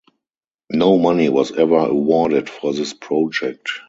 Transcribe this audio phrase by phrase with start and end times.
[0.71, 3.69] No money was ever awarded for this project.